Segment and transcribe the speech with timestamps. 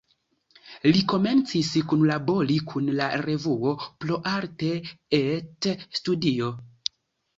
[0.85, 4.73] Li komencis kunlabori kun la revuo "Pro arte
[5.19, 5.69] et
[6.01, 6.51] studio".